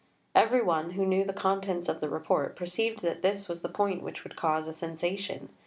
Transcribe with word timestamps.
Every 0.33 0.63
one 0.63 0.93
who 0.93 1.05
knew 1.05 1.25
the 1.25 1.31
contents 1.31 1.87
of 1.87 2.01
the 2.01 2.09
Report 2.09 2.55
perceived 2.55 3.03
that 3.03 3.21
this 3.21 3.47
was 3.47 3.61
the 3.61 3.69
point 3.69 4.01
which 4.01 4.23
would 4.23 4.35
cause 4.35 4.67
a 4.67 4.73
sensation. 4.73 5.49